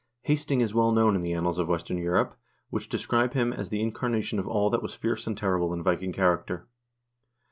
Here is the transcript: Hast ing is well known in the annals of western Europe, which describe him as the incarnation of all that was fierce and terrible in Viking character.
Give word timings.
Hast 0.23 0.49
ing 0.51 0.61
is 0.61 0.73
well 0.73 0.91
known 0.91 1.13
in 1.15 1.21
the 1.21 1.33
annals 1.33 1.59
of 1.59 1.67
western 1.67 1.99
Europe, 1.99 2.33
which 2.71 2.89
describe 2.89 3.33
him 3.35 3.53
as 3.53 3.69
the 3.69 3.81
incarnation 3.81 4.39
of 4.39 4.47
all 4.47 4.71
that 4.71 4.81
was 4.81 4.95
fierce 4.95 5.27
and 5.27 5.37
terrible 5.37 5.73
in 5.73 5.83
Viking 5.83 6.11
character. 6.11 6.67